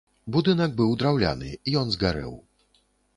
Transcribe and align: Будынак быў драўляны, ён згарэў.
Будынак 0.35 0.71
быў 0.79 0.95
драўляны, 1.01 1.51
ён 1.83 1.91
згарэў. 1.97 2.33